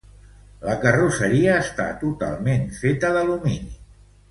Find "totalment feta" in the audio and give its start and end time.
2.05-3.13